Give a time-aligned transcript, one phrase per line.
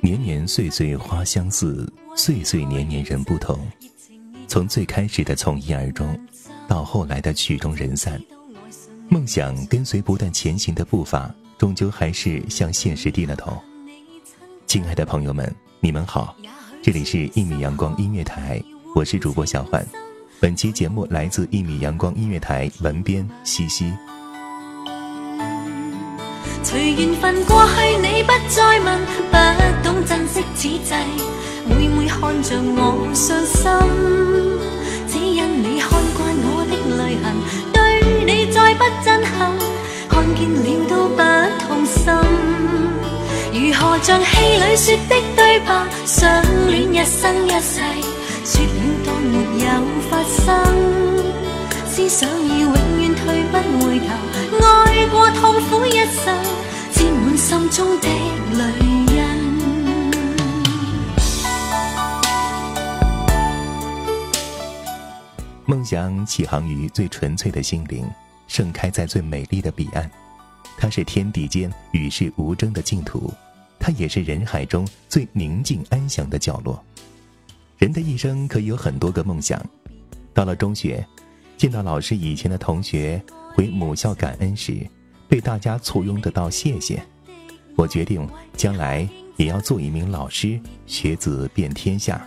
[0.00, 3.58] 年年岁岁花相似，岁岁年年人不同。
[4.48, 6.18] 从最开始的从一而终，
[6.66, 8.20] 到后来的曲终人散，
[9.08, 13.56] 梦想跟随不断前行的步伐，终究还是向现实低了头。
[14.66, 16.36] 亲爱的朋友们，你们好，
[16.82, 18.60] 这里是一米阳光音乐台，
[18.96, 19.86] 我是主播小焕。
[20.42, 23.92] 本期节目来自一米阳光音乐台文编西西。
[26.64, 28.98] 随缘分过去，你不再问，
[29.30, 29.36] 不
[29.84, 30.90] 懂珍惜此际，
[31.64, 33.62] 每每看着我伤心，
[35.06, 37.24] 只因你看惯我的泪痕，
[37.72, 39.54] 对你再不震撼，
[40.08, 41.22] 看见了都不
[41.68, 42.02] 痛心。
[43.52, 47.80] 如何像戏里说的对白，相恋一生一世，
[49.22, 49.66] 没有
[50.10, 50.46] 发生，
[51.86, 54.06] 思想已永远退不回头，
[54.64, 56.36] 爱过痛苦一生，
[56.92, 58.08] 沾满心中的
[58.58, 58.92] 泪。
[65.64, 68.04] 梦想起航于最纯粹的心灵，
[68.46, 70.10] 盛开在最美丽的彼岸。
[70.76, 73.32] 它是天地间与世无争的净土，
[73.78, 76.84] 它也是人海中最宁静安详的角落。
[77.82, 79.60] 人的一生可以有很多个梦想。
[80.32, 81.04] 到了中学，
[81.56, 83.20] 见到老师以前的同学
[83.56, 84.86] 回母校感恩时，
[85.28, 87.02] 被大家簇拥的道谢谢。
[87.74, 88.24] 我决定
[88.56, 92.24] 将来也要做一名老师，学子遍天下。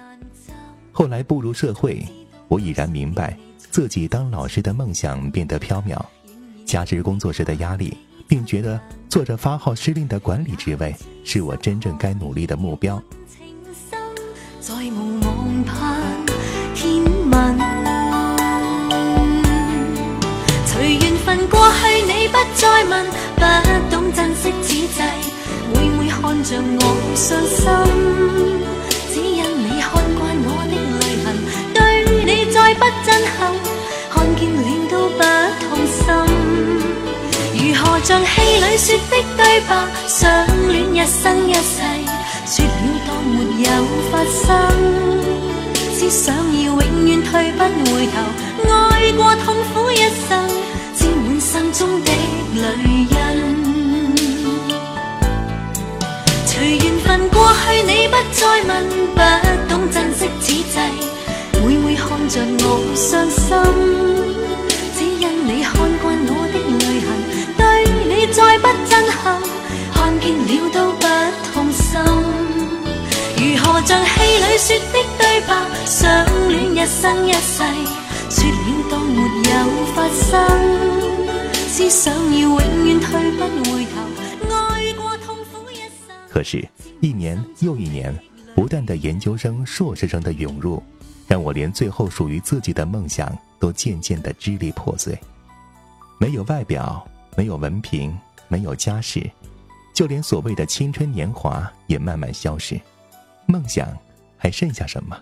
[0.92, 2.06] 后来步入社会，
[2.50, 5.98] 我已然明白自己当老师的梦想变得缥缈，
[6.66, 7.96] 加之工作时的压力，
[8.28, 8.78] 并觉得
[9.08, 13.02] 做着发号施令的管理职位是我真正该努力的目标。
[22.76, 23.06] 再问，
[23.38, 23.42] 不
[23.90, 25.00] 懂珍惜此际，
[25.74, 26.82] 每每看着我
[27.16, 27.64] 伤心，
[29.14, 29.88] 只因你看
[30.20, 31.26] 惯我的泪痕，
[31.74, 31.80] 对
[32.26, 33.08] 你再不震
[33.40, 33.40] 撼，
[34.12, 35.24] 看见了都不
[35.64, 36.04] 痛心。
[37.54, 39.72] 如何像戏里说的对白，
[40.06, 40.20] 相
[40.68, 41.80] 恋一生一世，
[42.46, 42.70] 说了
[43.08, 43.70] 当没有
[44.12, 44.52] 发生，
[45.98, 47.64] 只想要永远退不
[47.96, 48.20] 回头，
[48.70, 49.55] 爱过痛，
[51.78, 52.12] 中的
[52.54, 52.64] 泪
[53.04, 53.16] 印。
[56.46, 58.72] 随缘分过去，你不再问，
[59.14, 59.20] 不
[59.68, 60.80] 懂珍惜此际，
[61.62, 63.44] 每每看着我伤心，
[64.96, 67.08] 只因你看惯我的泪痕，
[67.58, 67.62] 对
[68.08, 69.24] 你再不震撼，
[69.94, 71.04] 看见了都不
[71.54, 71.84] 痛心。
[73.36, 75.52] 如何像戏里说的对白，
[75.86, 76.00] 相
[76.48, 77.54] 恋一生一世，
[78.30, 79.20] 说了当没
[79.52, 79.54] 有
[79.94, 80.32] 发生，
[81.90, 86.16] 想要永远退不回头，爱过痛苦一生。
[86.30, 86.68] 可是，
[87.02, 88.14] 一年又一年，
[88.56, 90.82] 不断的研究生、硕士生的涌入，
[91.28, 95.18] 让我连最后属于自己的梦想都渐渐的支离破碎。
[96.18, 97.06] 没有外表，
[97.36, 98.18] 没有文凭，
[98.48, 99.30] 没有家世，
[99.94, 102.80] 就连所谓的青春年华也慢慢消失。
[103.46, 103.88] 梦想
[104.38, 105.18] 还剩下什么？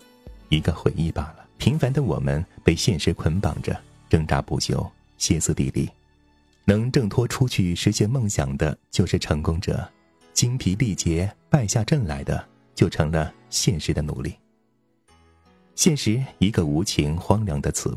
[0.49, 1.45] 一个回忆罢了。
[1.57, 3.75] 平凡的我们被现实捆绑着，
[4.09, 4.85] 挣扎不休，
[5.17, 5.89] 歇斯底里。
[6.65, 9.75] 能挣脱出去实现梦想的，就是成功者；
[10.33, 12.43] 精疲力竭败下阵来的，
[12.73, 14.33] 就成了现实的奴隶。
[15.75, 17.93] 现实一个无情荒凉的词，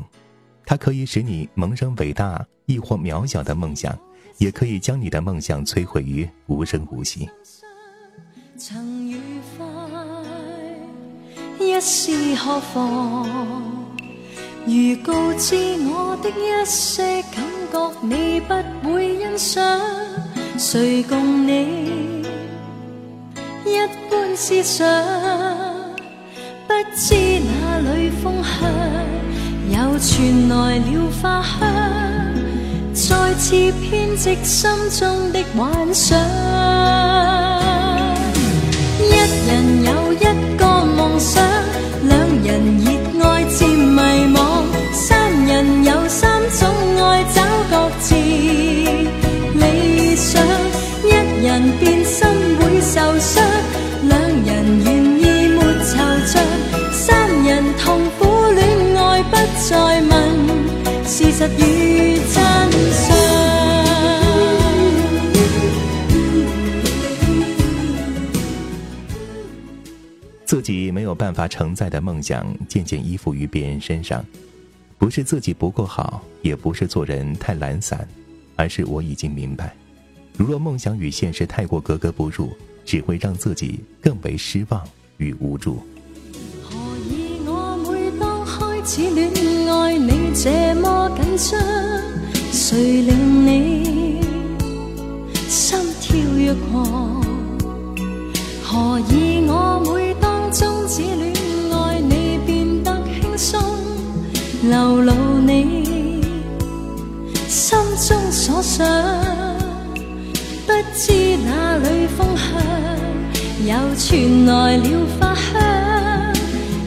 [0.65, 3.97] 它可以使你萌生伟大亦或渺小的梦想，
[4.37, 7.29] 也可以将你的梦想摧毁于无声无息。
[8.57, 9.17] 曾愉
[9.57, 9.65] 快，
[11.59, 13.25] 一时何妨？
[14.65, 15.55] 如告知
[15.87, 18.39] 我的一些感觉，你？
[18.39, 18.53] 不
[18.93, 19.81] 会欣赏，
[20.57, 22.23] 谁共你？
[23.65, 23.77] 一
[24.09, 24.87] 般思想？
[26.67, 28.69] 不知哪里风向，
[29.69, 31.55] 又传来了花香，
[32.93, 36.17] 再次编织心中的幻想。
[38.99, 39.11] 一
[39.47, 40.25] 人有一
[40.57, 41.43] 个梦想，
[42.07, 42.47] 两人
[42.79, 42.87] 热
[43.23, 43.43] 爱
[51.57, 52.27] 人变心
[52.59, 53.43] 会受伤，
[54.07, 55.07] 两人愿。
[59.69, 60.11] 再问
[61.03, 62.33] 事实与真
[62.93, 63.05] 相。
[70.45, 74.23] 自己没有办法承载的梦想，渐渐依附于别人身上，
[74.99, 78.07] 不是自己不够好，也不是做人太懒散，
[78.55, 79.75] 而是我已经明白，
[80.37, 82.51] 如若梦想与现实太过格格不入，
[82.85, 84.79] 只会让自己更为失望
[85.17, 85.79] 与无助。
[86.61, 86.77] 何
[87.09, 89.31] 以我每当开始恋
[89.67, 91.59] 爱你这么紧张，
[92.51, 94.21] 谁令你
[95.49, 97.23] 心跳若狂？
[98.63, 101.33] 何以我每当终止恋
[101.71, 103.59] 爱你变得轻松，
[104.61, 106.21] 流露你
[107.47, 107.75] 心
[108.07, 108.85] 中所想？
[110.77, 112.55] 不知哪里风向，
[113.65, 115.51] 又传来了花香，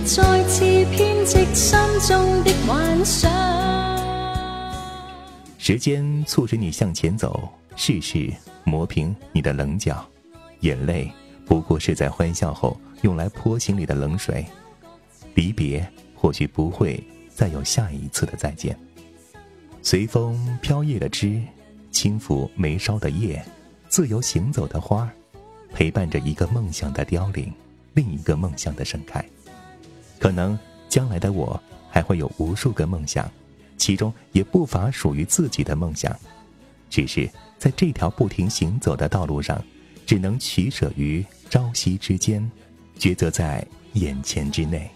[0.05, 0.61] 再次
[0.97, 1.45] 编织。
[1.53, 1.77] 心
[2.07, 3.29] 中的幻想。
[5.59, 8.33] 时间促使你向前走，世事
[8.63, 10.07] 磨平你的棱角，
[10.61, 11.11] 眼泪
[11.45, 14.47] 不过是在欢笑后用来泼心里的冷水。
[15.35, 15.85] 离别
[16.15, 18.79] 或许不会再有下一次的再见。
[19.83, 21.43] 随风飘曳的枝，
[21.91, 23.45] 轻抚眉梢的叶，
[23.91, 25.11] 自由行走的花儿，
[25.75, 27.53] 陪伴着一个梦想的凋零，
[27.93, 29.23] 另一个梦想的盛开。
[30.19, 30.59] 可能。
[30.89, 33.31] 将来的我还会有无数个梦想，
[33.77, 36.19] 其中也不乏属于自己的梦想，
[36.91, 39.65] 只是在这条不停行走的道路上，
[40.05, 42.51] 只能取舍于朝夕之间，
[42.99, 44.91] 抉择在眼前之内。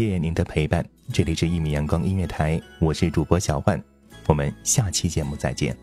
[0.00, 3.78] 谢谢您的陪伴，这里是一米阳光音乐台，我是主播小万，
[4.28, 5.76] 我们下期节目再见。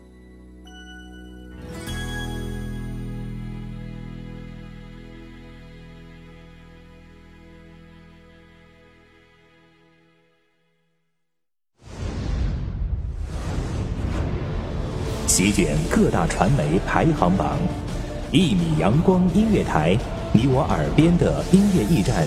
[15.28, 17.56] 席卷各大传媒排行榜，
[18.32, 19.96] 一米阳光音乐台，
[20.32, 22.26] 你我耳边的音乐驿站。